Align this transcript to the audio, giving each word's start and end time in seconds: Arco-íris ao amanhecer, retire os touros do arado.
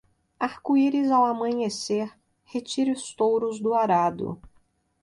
Arco-íris 0.39 1.11
ao 1.11 1.25
amanhecer, 1.25 2.11
retire 2.45 2.91
os 2.91 3.11
touros 3.13 3.59
do 3.59 3.75
arado. 3.75 4.41